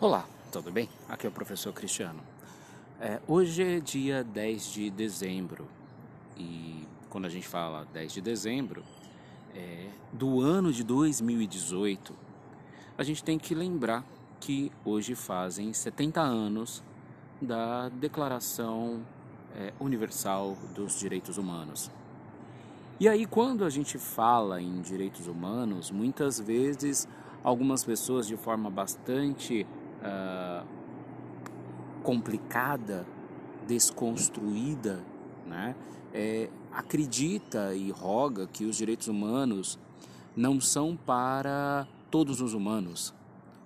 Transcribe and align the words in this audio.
Olá, 0.00 0.26
tudo 0.50 0.72
bem? 0.72 0.88
Aqui 1.08 1.24
é 1.24 1.28
o 1.28 1.32
professor 1.32 1.72
Cristiano. 1.72 2.20
É, 3.00 3.20
hoje 3.28 3.62
é 3.62 3.78
dia 3.78 4.24
10 4.24 4.72
de 4.72 4.90
dezembro 4.90 5.68
e 6.36 6.84
quando 7.08 7.26
a 7.26 7.28
gente 7.28 7.46
fala 7.46 7.86
10 7.94 8.14
de 8.14 8.20
dezembro 8.20 8.82
é, 9.54 9.88
do 10.12 10.40
ano 10.40 10.72
de 10.72 10.82
2018, 10.82 12.12
a 12.98 13.04
gente 13.04 13.22
tem 13.22 13.38
que 13.38 13.54
lembrar 13.54 14.04
que 14.40 14.70
hoje 14.84 15.14
fazem 15.14 15.72
70 15.72 16.20
anos 16.20 16.82
da 17.40 17.88
Declaração 17.88 19.00
é, 19.56 19.72
Universal 19.78 20.58
dos 20.74 20.98
Direitos 20.98 21.38
Humanos. 21.38 21.88
E 22.98 23.08
aí, 23.08 23.26
quando 23.26 23.64
a 23.64 23.70
gente 23.70 23.96
fala 23.96 24.60
em 24.60 24.82
direitos 24.82 25.28
humanos, 25.28 25.92
muitas 25.92 26.40
vezes 26.40 27.08
algumas 27.44 27.84
pessoas, 27.84 28.26
de 28.26 28.36
forma 28.36 28.70
bastante 28.70 29.64
uh, 30.04 30.66
complicada, 32.02 33.06
desconstruída, 33.66 35.04
né? 35.46 35.74
É, 36.12 36.48
acredita 36.70 37.74
e 37.74 37.90
roga 37.90 38.46
que 38.46 38.64
os 38.64 38.76
direitos 38.76 39.08
humanos 39.08 39.78
não 40.36 40.60
são 40.60 40.96
para 40.96 41.88
todos 42.10 42.40
os 42.40 42.54
humanos, 42.54 43.12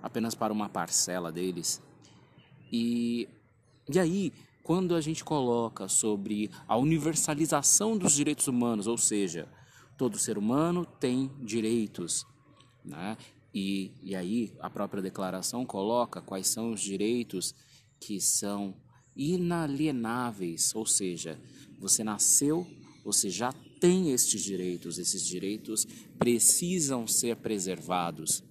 apenas 0.01 0.33
para 0.33 0.51
uma 0.51 0.67
parcela 0.67 1.31
deles. 1.31 1.81
E, 2.71 3.27
e 3.87 3.99
aí, 3.99 4.33
quando 4.63 4.95
a 4.95 5.01
gente 5.01 5.23
coloca 5.23 5.87
sobre 5.87 6.49
a 6.67 6.77
universalização 6.77 7.97
dos 7.97 8.13
direitos 8.13 8.47
humanos, 8.47 8.87
ou 8.87 8.97
seja, 8.97 9.47
todo 9.97 10.17
ser 10.17 10.37
humano 10.37 10.85
tem 10.85 11.31
direitos, 11.39 12.25
né? 12.83 13.17
E, 13.53 13.91
e 14.03 14.15
aí 14.15 14.53
a 14.59 14.69
própria 14.69 15.01
declaração 15.01 15.65
coloca 15.65 16.21
quais 16.21 16.47
são 16.47 16.71
os 16.71 16.81
direitos 16.81 17.55
que 17.99 18.21
são 18.21 18.75
inalienáveis, 19.15 20.73
ou 20.73 20.85
seja, 20.85 21.39
você 21.79 22.03
nasceu, 22.03 22.65
você 23.03 23.29
já 23.29 23.51
tem 23.79 24.11
estes 24.11 24.43
direitos, 24.43 24.97
esses 24.99 25.25
direitos 25.25 25.87
precisam 26.17 27.07
ser 27.07 27.37
preservados. 27.37 28.43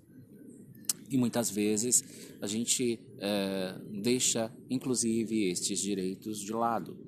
E 1.10 1.16
muitas 1.16 1.50
vezes 1.50 2.04
a 2.40 2.46
gente 2.46 3.00
é, 3.18 3.74
deixa, 3.90 4.52
inclusive, 4.68 5.48
estes 5.48 5.78
direitos 5.78 6.38
de 6.38 6.52
lado. 6.52 6.98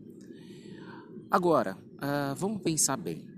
Agora, 1.30 1.76
é, 2.00 2.34
vamos 2.34 2.62
pensar 2.62 2.96
bem. 2.96 3.28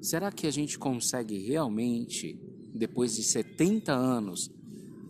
Será 0.00 0.30
que 0.32 0.46
a 0.46 0.50
gente 0.50 0.78
consegue 0.78 1.38
realmente 1.38 2.38
depois 2.74 3.14
de 3.14 3.22
70 3.22 3.92
anos, 3.92 4.50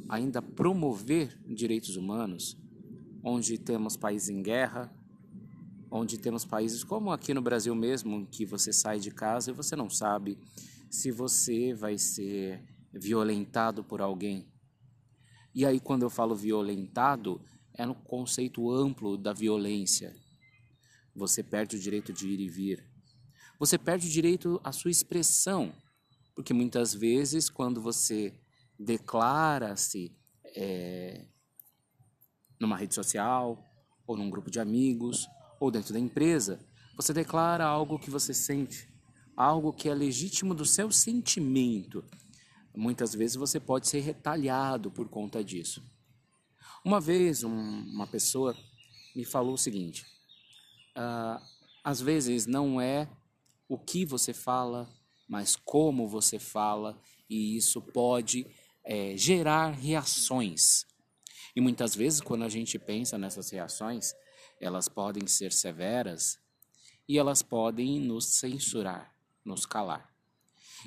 ainda 0.08 0.42
promover 0.42 1.38
direitos 1.46 1.96
humanos, 1.96 2.56
onde 3.22 3.56
temos 3.58 3.96
países 3.96 4.28
em 4.28 4.42
guerra, 4.42 4.92
onde 5.91 6.19
temos 6.19 6.44
países 6.44 6.82
como 6.82 7.10
aqui 7.10 7.32
no 7.32 7.42
Brasil 7.42 7.74
mesmo, 7.74 8.27
que 8.27 8.44
você 8.44 8.72
sai 8.72 8.98
de 8.98 9.10
casa 9.10 9.50
e 9.50 9.54
você 9.54 9.77
não 9.77 9.88
sabe 9.88 10.38
se 10.91 11.10
você 11.10 11.72
vai 11.72 11.96
ser 11.98 12.62
violentado 12.92 13.82
por 13.84 14.00
alguém. 14.00 14.47
E 15.54 15.64
aí, 15.64 15.78
quando 15.78 16.02
eu 16.02 16.10
falo 16.10 16.34
violentado, 16.34 17.41
é 17.74 17.84
no 17.86 17.94
conceito 17.94 18.70
amplo 18.70 19.16
da 19.16 19.32
violência. 19.32 20.14
Você 21.14 21.42
perde 21.42 21.76
o 21.76 21.78
direito 21.78 22.12
de 22.12 22.26
ir 22.26 22.41
e 22.41 22.48
vir. 22.48 22.86
Você 23.58 23.78
perde 23.78 24.06
o 24.06 24.10
direito 24.10 24.60
à 24.64 24.72
sua 24.72 24.91
expressão. 24.91 25.72
Porque 26.34 26.55
muitas 26.55 26.94
vezes, 26.94 27.48
quando 27.48 27.80
você 27.80 28.34
declara-se 28.78 30.16
é, 30.56 31.27
numa 32.58 32.77
rede 32.77 32.94
social, 32.94 33.64
ou 34.06 34.16
num 34.16 34.30
grupo 34.30 34.50
de 34.50 34.60
amigos, 34.60 35.27
ou 35.60 35.70
dentro 35.70 35.92
da 35.92 35.98
empresa, 36.00 36.58
você 36.97 37.12
declara 37.12 37.64
algo 37.64 37.98
que 37.98 38.10
você 38.10 38.34
sente, 38.34 38.88
algo 39.37 39.72
que 39.72 39.88
é 39.88 39.94
legítimo 39.94 40.54
do 40.54 40.65
seu 40.65 40.91
sentimento. 40.91 42.04
Muitas 42.75 43.14
vezes 43.14 43.37
você 43.37 43.60
pode 43.60 43.88
ser 43.88 44.00
retalhado 44.00 44.91
por 44.91 45.09
conta 45.09 45.43
disso. 45.44 45.82
Uma 46.84 47.00
vez, 47.00 47.44
um, 47.44 47.50
uma 47.50 48.06
pessoa 48.06 48.56
me 49.14 49.25
falou 49.25 49.54
o 49.54 49.59
seguinte: 49.59 50.04
ah, 50.94 51.41
às 51.84 52.00
vezes 52.00 52.47
não 52.47 52.81
é 52.81 53.09
o 53.69 53.78
que 53.78 54.04
você 54.04 54.32
fala, 54.32 54.88
mas 55.32 55.56
como 55.56 56.06
você 56.06 56.38
fala, 56.38 57.00
e 57.26 57.56
isso 57.56 57.81
pode 57.81 58.47
é, 58.84 59.16
gerar 59.16 59.70
reações. 59.70 60.84
E 61.56 61.60
muitas 61.60 61.94
vezes, 61.94 62.20
quando 62.20 62.44
a 62.44 62.50
gente 62.50 62.78
pensa 62.78 63.16
nessas 63.16 63.48
reações, 63.48 64.12
elas 64.60 64.91
podem 64.91 65.26
ser 65.26 65.50
severas 65.50 66.38
e 67.09 67.16
elas 67.16 67.41
podem 67.41 67.98
nos 67.98 68.26
censurar, 68.26 69.16
nos 69.43 69.65
calar. 69.65 70.15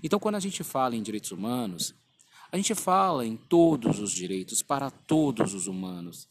Então, 0.04 0.20
quando 0.20 0.36
a 0.36 0.40
gente 0.40 0.64
fala 0.64 0.96
em 0.96 1.02
direitos 1.02 1.32
humanos, 1.32 1.96
a 2.52 2.56
gente 2.56 2.76
fala 2.76 3.26
em 3.26 3.36
todos 3.36 4.00
os 4.00 4.12
direitos 4.12 4.62
para 4.62 4.92
todos 4.92 5.56
os 5.56 5.66
humanos, 5.66 6.30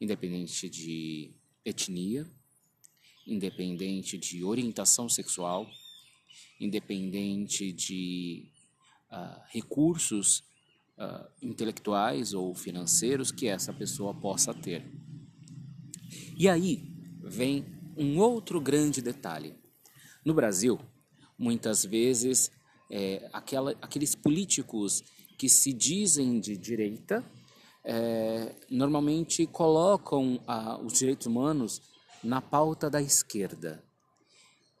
independente 0.00 0.68
de 0.68 1.32
etnia, 1.64 2.28
independente 3.24 4.18
de 4.18 4.42
orientação 4.42 5.08
sexual, 5.08 5.70
independente 6.60 7.72
de 7.72 8.52
uh, 9.10 9.40
recursos 9.48 10.44
uh, 10.98 11.26
intelectuais 11.42 12.34
ou 12.34 12.54
financeiros 12.54 13.32
que 13.32 13.48
essa 13.48 13.72
pessoa 13.72 14.14
possa 14.14 14.52
ter. 14.52 14.84
E 16.36 16.48
aí 16.48 16.82
vem 17.22 17.64
um 17.96 18.18
outro 18.18 18.60
grande 18.60 19.00
detalhe. 19.00 19.54
No 20.24 20.34
Brasil, 20.34 20.78
muitas 21.38 21.84
vezes, 21.84 22.50
é, 22.90 23.28
aquela, 23.32 23.72
aqueles 23.80 24.14
políticos 24.14 25.02
que 25.38 25.48
se 25.48 25.72
dizem 25.72 26.40
de 26.40 26.56
direita 26.56 27.24
é, 27.84 28.54
normalmente 28.70 29.46
colocam 29.46 30.40
ah, 30.46 30.78
os 30.82 30.98
direitos 30.98 31.26
humanos 31.26 31.80
na 32.22 32.42
pauta 32.42 32.90
da 32.90 33.00
esquerda. 33.00 33.82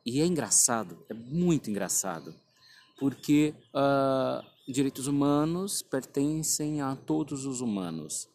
E 0.04 0.20
é 0.20 0.26
engraçado, 0.26 1.04
é 1.08 1.14
muito 1.14 1.68
engraçado, 1.70 2.34
porque 2.98 3.54
uh, 3.74 4.72
direitos 4.72 5.06
humanos 5.06 5.82
pertencem 5.82 6.80
a 6.80 6.96
todos 6.96 7.44
os 7.44 7.60
humanos, 7.60 8.28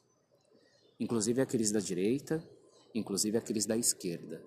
inclusive 1.00 1.42
aqueles 1.42 1.72
da 1.72 1.80
direita, 1.80 2.44
inclusive 2.94 3.38
aqueles 3.38 3.66
da 3.66 3.76
esquerda. 3.76 4.42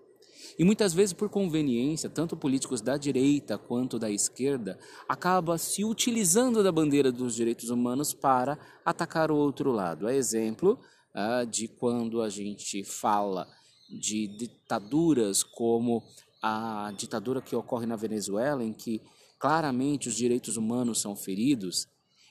E 0.58 0.64
muitas 0.64 0.94
vezes, 0.94 1.12
por 1.12 1.28
conveniência, 1.28 2.08
tanto 2.08 2.36
políticos 2.36 2.80
da 2.80 2.96
direita 2.96 3.58
quanto 3.58 3.98
da 3.98 4.10
esquerda 4.10 4.78
acabam 5.08 5.58
se 5.58 5.84
utilizando 5.84 6.62
da 6.62 6.72
bandeira 6.72 7.10
dos 7.10 7.34
direitos 7.34 7.70
humanos 7.70 8.14
para 8.14 8.58
atacar 8.84 9.30
o 9.30 9.36
outro 9.36 9.72
lado. 9.72 10.08
É 10.08 10.16
exemplo 10.16 10.78
uh, 11.14 11.46
de 11.46 11.68
quando 11.68 12.22
a 12.22 12.28
gente 12.28 12.84
fala 12.84 13.48
de 13.88 14.26
ditaduras 14.28 15.42
como 15.42 16.02
a 16.42 16.92
ditadura 16.96 17.42
que 17.42 17.56
ocorre 17.56 17.86
na 17.86 17.96
Venezuela, 17.96 18.64
em 18.64 18.72
que 18.72 19.02
claramente 19.38 20.08
os 20.08 20.14
direitos 20.14 20.56
humanos 20.56 21.00
são 21.00 21.14
feridos, 21.14 21.86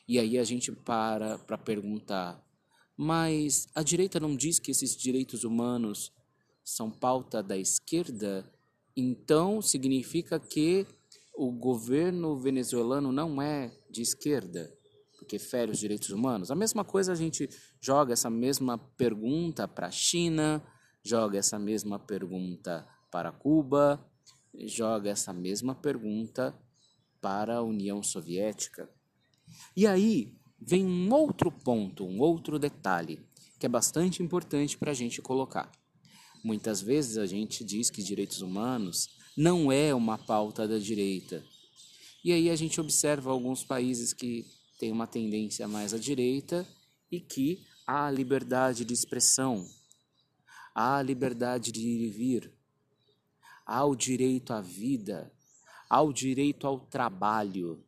e 0.07 0.19
aí 0.19 0.37
a 0.37 0.43
gente 0.43 0.71
para 0.71 1.37
para 1.39 1.57
perguntar: 1.57 2.41
mas 2.95 3.67
a 3.75 3.83
direita 3.83 4.19
não 4.19 4.35
diz 4.35 4.59
que 4.59 4.71
esses 4.71 4.95
direitos 4.95 5.43
humanos 5.43 6.11
são 6.63 6.89
pauta 6.89 7.43
da 7.43 7.57
esquerda? 7.57 8.49
Então 8.95 9.61
significa 9.61 10.39
que 10.39 10.85
o 11.35 11.51
governo 11.51 12.35
venezuelano 12.35 13.11
não 13.11 13.39
é 13.39 13.71
de 13.91 14.01
esquerda, 14.01 14.73
porque 15.19 15.37
fere 15.37 15.71
os 15.71 15.77
direitos 15.77 16.09
humanos? 16.09 16.49
A 16.49 16.55
mesma 16.55 16.83
coisa 16.83 17.11
a 17.11 17.15
gente 17.15 17.47
joga 17.79 18.13
essa 18.13 18.29
mesma 18.29 18.77
pergunta 18.77 19.67
para 19.67 19.87
a 19.87 19.91
China, 19.91 20.63
joga 21.03 21.37
essa 21.37 21.59
mesma 21.59 21.99
pergunta 21.99 22.87
para 23.11 23.31
Cuba, 23.31 24.03
joga 24.65 25.09
essa 25.09 25.31
mesma 25.33 25.75
pergunta 25.75 26.57
para 27.21 27.57
a 27.57 27.63
União 27.63 28.01
Soviética. 28.01 28.89
E 29.75 29.85
aí 29.85 30.35
vem 30.59 30.85
um 30.85 31.13
outro 31.13 31.51
ponto, 31.51 32.05
um 32.05 32.19
outro 32.19 32.57
detalhe, 32.57 33.25
que 33.59 33.65
é 33.65 33.69
bastante 33.69 34.21
importante 34.21 34.77
para 34.77 34.91
a 34.91 34.93
gente 34.93 35.21
colocar. 35.21 35.71
Muitas 36.43 36.81
vezes 36.81 37.17
a 37.17 37.25
gente 37.25 37.63
diz 37.63 37.89
que 37.89 38.03
direitos 38.03 38.41
humanos 38.41 39.09
não 39.35 39.71
é 39.71 39.93
uma 39.93 40.17
pauta 40.17 40.67
da 40.67 40.77
direita. 40.77 41.43
E 42.23 42.31
aí 42.31 42.49
a 42.49 42.55
gente 42.55 42.79
observa 42.81 43.31
alguns 43.31 43.63
países 43.63 44.13
que 44.13 44.45
têm 44.79 44.91
uma 44.91 45.07
tendência 45.07 45.67
mais 45.67 45.93
à 45.93 45.97
direita 45.97 46.67
e 47.11 47.19
que 47.19 47.63
há 47.85 48.09
liberdade 48.11 48.83
de 48.83 48.93
expressão, 48.93 49.65
há 50.75 51.01
liberdade 51.01 51.71
de 51.71 51.81
ir 51.81 52.07
e 52.07 52.09
vir, 52.09 52.56
ao 53.67 53.93
direito 53.93 54.53
à 54.53 54.61
vida, 54.61 55.29
ao 55.89 56.13
direito 56.13 56.65
ao 56.65 56.79
trabalho. 56.79 57.83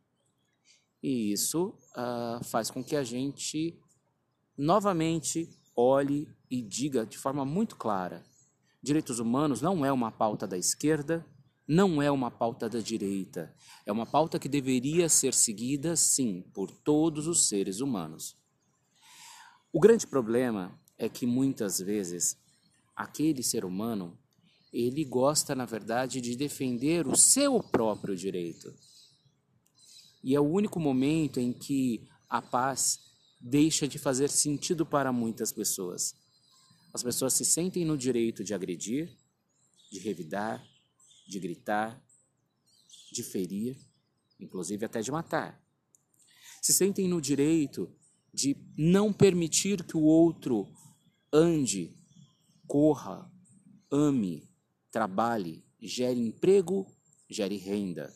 E 1.02 1.32
isso 1.32 1.74
uh, 1.96 2.44
faz 2.44 2.70
com 2.70 2.84
que 2.84 2.94
a 2.94 3.02
gente 3.02 3.80
novamente 4.58 5.48
olhe 5.74 6.28
e 6.50 6.60
diga 6.60 7.06
de 7.06 7.16
forma 7.16 7.46
muito 7.46 7.76
clara: 7.76 8.22
direitos 8.82 9.18
humanos 9.18 9.62
não 9.62 9.82
é 9.82 9.90
uma 9.90 10.12
pauta 10.12 10.46
da 10.46 10.58
esquerda, 10.58 11.24
não 11.66 12.02
é 12.02 12.10
uma 12.10 12.30
pauta 12.30 12.68
da 12.68 12.80
direita. 12.80 13.54
É 13.86 13.90
uma 13.90 14.04
pauta 14.04 14.38
que 14.38 14.48
deveria 14.48 15.08
ser 15.08 15.32
seguida, 15.32 15.96
sim, 15.96 16.42
por 16.52 16.70
todos 16.70 17.26
os 17.26 17.48
seres 17.48 17.80
humanos. 17.80 18.36
O 19.72 19.80
grande 19.80 20.06
problema 20.06 20.78
é 20.98 21.08
que 21.08 21.24
muitas 21.24 21.78
vezes 21.78 22.36
aquele 22.94 23.42
ser 23.42 23.64
humano 23.64 24.18
ele 24.72 25.04
gosta, 25.04 25.54
na 25.54 25.64
verdade, 25.64 26.20
de 26.20 26.36
defender 26.36 27.06
o 27.06 27.16
seu 27.16 27.62
próprio 27.62 28.16
direito. 28.16 28.72
E 30.22 30.34
é 30.34 30.40
o 30.40 30.48
único 30.48 30.78
momento 30.78 31.40
em 31.40 31.52
que 31.52 32.08
a 32.28 32.40
paz 32.40 33.00
deixa 33.40 33.88
de 33.88 33.98
fazer 33.98 34.28
sentido 34.28 34.84
para 34.84 35.12
muitas 35.12 35.52
pessoas. 35.52 36.14
As 36.92 37.02
pessoas 37.02 37.32
se 37.32 37.44
sentem 37.44 37.84
no 37.84 37.96
direito 37.96 38.44
de 38.44 38.52
agredir, 38.52 39.10
de 39.90 39.98
revidar, 39.98 40.64
de 41.26 41.38
gritar, 41.40 42.02
de 43.12 43.22
ferir, 43.22 43.76
inclusive 44.38 44.84
até 44.84 45.00
de 45.00 45.10
matar. 45.10 45.60
Se 46.60 46.72
sentem 46.72 47.08
no 47.08 47.20
direito 47.20 47.90
de 48.32 48.56
não 48.76 49.12
permitir 49.12 49.84
que 49.84 49.96
o 49.96 50.02
outro 50.02 50.68
ande, 51.32 51.96
corra, 52.66 53.30
ame, 53.90 54.49
trabalhe, 54.90 55.64
gere 55.80 56.20
emprego, 56.20 56.86
gere 57.28 57.56
renda, 57.56 58.12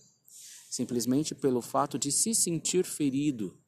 simplesmente 0.69 1.35
pelo 1.35 1.63
fato 1.63 1.99
de 1.99 2.11
se 2.11 2.35
sentir 2.35 2.85
ferido. 2.85 3.59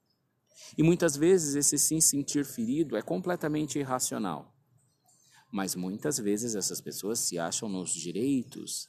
E 0.77 0.83
muitas 0.83 1.17
vezes 1.17 1.55
esse 1.55 1.79
se 1.79 2.01
sentir 2.01 2.45
ferido 2.45 2.97
é 2.97 3.03
completamente 3.03 3.79
irracional. 3.79 4.55
Mas 5.53 5.75
muitas 5.75 6.19
vezes 6.19 6.55
essas 6.55 6.81
pessoas 6.81 7.21
se 7.21 7.39
acham 7.39 7.69
nos 7.69 7.93
direitos, 7.93 8.89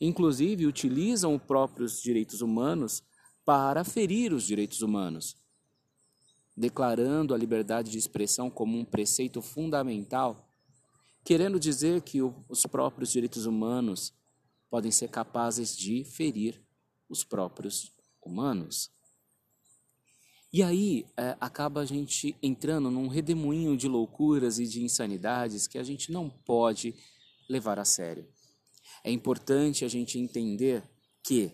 inclusive 0.00 0.66
utilizam 0.66 1.34
os 1.34 1.42
próprios 1.42 2.00
direitos 2.00 2.40
humanos 2.40 3.02
para 3.44 3.84
ferir 3.84 4.32
os 4.32 4.44
direitos 4.44 4.80
humanos, 4.80 5.36
declarando 6.56 7.34
a 7.34 7.38
liberdade 7.38 7.90
de 7.90 7.98
expressão 7.98 8.48
como 8.48 8.78
um 8.78 8.84
preceito 8.84 9.42
fundamental 9.42 10.43
querendo 11.24 11.58
dizer 11.58 12.02
que 12.02 12.20
os 12.22 12.66
próprios 12.70 13.10
direitos 13.10 13.46
humanos 13.46 14.12
podem 14.68 14.90
ser 14.90 15.08
capazes 15.08 15.76
de 15.76 16.04
ferir 16.04 16.60
os 17.08 17.24
próprios 17.24 17.92
humanos. 18.22 18.90
E 20.52 20.62
aí 20.62 21.06
é, 21.16 21.36
acaba 21.40 21.80
a 21.80 21.84
gente 21.84 22.36
entrando 22.42 22.90
num 22.90 23.08
redemoinho 23.08 23.76
de 23.76 23.88
loucuras 23.88 24.58
e 24.58 24.66
de 24.66 24.84
insanidades 24.84 25.66
que 25.66 25.78
a 25.78 25.82
gente 25.82 26.12
não 26.12 26.28
pode 26.30 26.94
levar 27.48 27.78
a 27.78 27.84
sério. 27.84 28.28
É 29.02 29.10
importante 29.10 29.84
a 29.84 29.88
gente 29.88 30.18
entender 30.18 30.82
que, 31.24 31.50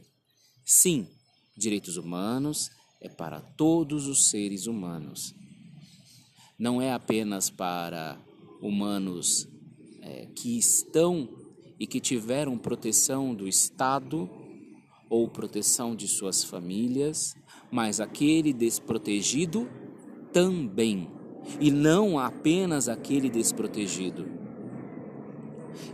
sim, 0.65 1.09
direitos 1.57 1.97
humanos 1.97 2.71
é 3.01 3.09
para 3.09 3.41
todos 3.41 4.07
os 4.07 4.29
seres 4.29 4.67
humanos. 4.67 5.35
Não 6.59 6.83
é 6.83 6.93
apenas 6.93 7.49
para 7.49 8.21
humanos 8.61 9.49
é, 10.11 10.27
que 10.35 10.59
estão 10.59 11.29
e 11.79 11.87
que 11.87 12.01
tiveram 12.01 12.59
proteção 12.59 13.33
do 13.33 13.47
Estado 13.47 14.29
ou 15.09 15.29
proteção 15.29 15.95
de 15.95 16.09
suas 16.09 16.43
famílias, 16.43 17.35
mas 17.71 18.01
aquele 18.01 18.53
desprotegido 18.53 19.69
também, 20.33 21.09
e 21.61 21.71
não 21.71 22.19
apenas 22.19 22.89
aquele 22.89 23.31
desprotegido. 23.31 24.29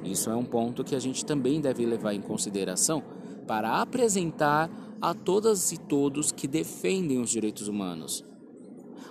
Isso 0.03 0.31
é 0.31 0.35
um 0.35 0.45
ponto 0.45 0.83
que 0.83 0.95
a 0.95 0.99
gente 0.99 1.25
também 1.25 1.61
deve 1.61 1.85
levar 1.85 2.15
em 2.15 2.21
consideração 2.21 3.03
para 3.47 3.81
apresentar 3.81 4.71
a 5.01 5.15
todas 5.15 5.73
e 5.73 5.79
todos 5.79 6.33
que 6.33 6.49
defendem 6.49 7.21
os 7.21 7.31
direitos 7.31 7.69
humanos. 7.69 8.25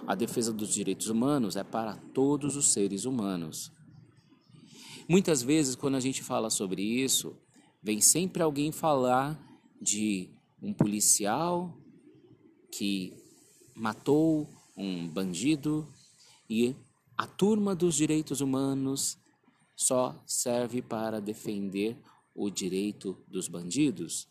A 0.08 0.14
defesa 0.16 0.52
dos 0.52 0.70
direitos 0.70 1.10
humanos 1.10 1.56
é 1.56 1.64
para 1.64 1.96
todos 2.14 2.56
os 2.56 2.74
seres 2.74 3.06
humanos. 3.06 3.75
Muitas 5.08 5.44
vezes, 5.44 5.76
quando 5.76 5.96
a 5.96 6.00
gente 6.00 6.24
fala 6.24 6.50
sobre 6.50 6.82
isso, 6.82 7.38
vem 7.82 8.02
sempre 8.02 8.42
alguém 8.42 8.72
falar 8.72 9.40
de 9.80 10.32
um 10.60 10.74
policial 10.74 11.78
que 12.72 13.16
matou 13.76 14.50
um 14.76 15.08
bandido 15.08 15.88
e 16.50 16.76
a 17.16 17.28
turma 17.28 17.76
dos 17.76 17.94
direitos 17.96 18.42
humanos 18.42 19.18
só 19.76 20.20
serve 20.26 20.82
para 20.82 21.22
defender 21.22 21.98
o 22.34 22.50
direito 22.50 23.16
dos 23.28 23.48
bandidos 23.48 24.28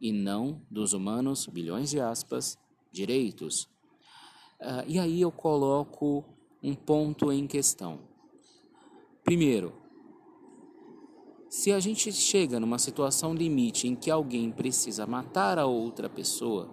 e 0.00 0.10
não 0.10 0.60
dos 0.68 0.94
humanos, 0.94 1.46
bilhões 1.46 1.90
de 1.90 2.00
aspas, 2.00 2.58
direitos. 2.90 3.68
Uh, 4.60 4.84
e 4.88 4.98
aí 4.98 5.20
eu 5.20 5.30
coloco 5.30 6.24
um 6.60 6.74
ponto 6.74 7.30
em 7.30 7.46
questão. 7.46 8.15
Primeiro, 9.26 9.74
se 11.50 11.72
a 11.72 11.80
gente 11.80 12.12
chega 12.12 12.60
numa 12.60 12.78
situação 12.78 13.34
limite 13.34 13.88
em 13.88 13.96
que 13.96 14.08
alguém 14.08 14.52
precisa 14.52 15.04
matar 15.04 15.58
a 15.58 15.66
outra 15.66 16.08
pessoa, 16.08 16.72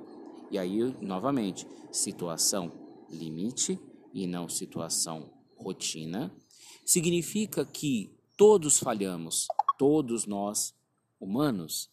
e 0.51 0.59
aí, 0.59 0.95
novamente, 1.01 1.65
situação 1.91 2.71
limite 3.09 3.79
e 4.13 4.27
não 4.27 4.47
situação 4.47 5.33
rotina, 5.57 6.31
significa 6.85 7.65
que 7.65 8.15
todos 8.37 8.77
falhamos, 8.77 9.47
todos 9.79 10.27
nós 10.27 10.75
humanos. 11.19 11.89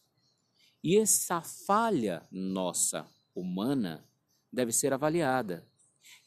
E 0.83 0.95
essa 0.95 1.41
falha 1.41 2.23
nossa 2.31 3.09
humana 3.33 4.07
deve 4.53 4.71
ser 4.71 4.93
avaliada. 4.93 5.67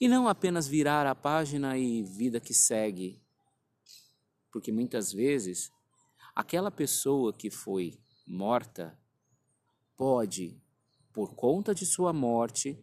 E 0.01 0.09
não 0.09 0.27
apenas 0.27 0.67
virar 0.67 1.07
a 1.07 1.15
página 1.15 1.79
e 1.79 2.03
vida 2.03 2.41
que 2.41 2.53
segue 2.53 3.23
porque 4.55 4.71
muitas 4.71 5.13
vezes 5.13 5.73
aquela 6.33 6.71
pessoa 6.71 7.33
que 7.33 7.51
foi 7.51 7.99
morta 8.25 8.97
pode, 9.97 10.57
por 11.13 11.35
conta 11.35 11.75
de 11.75 11.85
sua 11.85 12.13
morte, 12.13 12.79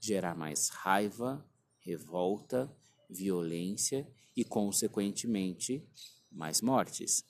gerar 0.00 0.34
mais 0.34 0.70
raiva, 0.70 1.46
revolta, 1.80 2.74
violência 3.10 4.10
e, 4.34 4.42
consequentemente, 4.42 5.86
mais 6.30 6.62
mortes. 6.62 7.22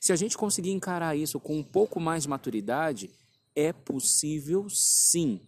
Se 0.00 0.12
a 0.12 0.16
gente 0.16 0.38
conseguir 0.38 0.70
encarar 0.70 1.16
isso 1.16 1.40
com 1.40 1.58
um 1.58 1.64
pouco 1.64 1.98
mais 1.98 2.22
de 2.22 2.28
maturidade, 2.28 3.10
é 3.52 3.72
possível 3.72 4.70
sim 4.70 5.40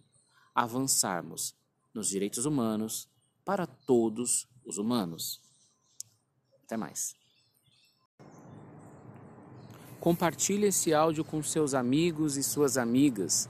avançarmos 0.53 1.55
nos 1.93 2.09
direitos 2.09 2.45
humanos 2.45 3.07
para 3.45 3.65
todos 3.65 4.45
os 4.65 4.77
humanos. 4.77 5.39
Até 6.65 6.75
mais. 6.75 7.15
Compartilhe 9.99 10.67
esse 10.67 10.93
áudio 10.93 11.23
com 11.23 11.41
seus 11.41 11.73
amigos 11.73 12.37
e 12.37 12.43
suas 12.43 12.77
amigas, 12.77 13.49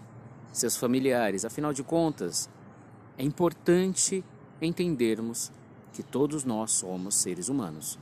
seus 0.54 0.78
familiares. 0.78 1.46
Afinal 1.46 1.74
de 1.74 1.84
contas, 1.84 2.50
é 3.18 3.24
importante 3.24 4.24
entendermos 4.62 5.52
que 5.94 6.02
todos 6.02 6.44
nós 6.44 6.72
somos 6.72 7.16
seres 7.16 7.50
humanos. 7.50 8.00